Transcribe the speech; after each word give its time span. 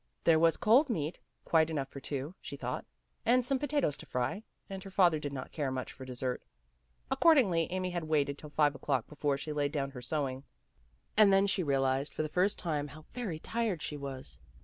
There 0.23 0.39
was 0.39 0.57
cold 0.57 0.89
meat, 0.89 1.19
quite 1.45 1.69
enough 1.69 1.89
for 1.89 1.99
two, 1.99 2.33
she 2.41 2.55
thought; 2.57 2.85
and 3.23 3.45
some 3.45 3.59
potatoes 3.59 3.95
to 3.97 4.07
fry, 4.07 4.41
and 4.67 4.81
her 4.81 4.89
father 4.89 5.19
did 5.19 5.31
not 5.31 5.51
care 5.51 5.69
much 5.69 5.93
for 5.93 6.05
dessert. 6.05 6.41
Accordingly, 7.11 7.67
Amy 7.71 7.91
had 7.91 8.05
waited 8.05 8.35
till 8.39 8.49
five 8.49 8.73
o'clock 8.73 9.07
before 9.07 9.37
she 9.37 9.53
laid 9.53 9.71
down 9.71 9.91
her 9.91 10.01
sewing, 10.01 10.43
and 11.15 11.31
then 11.31 11.45
she 11.45 11.61
realized 11.61 12.15
for 12.15 12.23
the 12.23 12.29
first 12.29 12.57
time 12.57 12.87
how 12.87 13.05
very 13.11 13.37
tired 13.37 13.83
she 13.83 13.95
was. 13.95 14.39